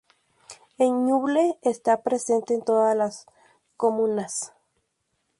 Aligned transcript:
En 0.79 1.05
Ñuble 1.05 1.59
está 1.61 2.01
presente 2.01 2.55
en 2.55 2.63
todas 2.63 2.97
las 2.97 3.27
comunas. 3.77 4.51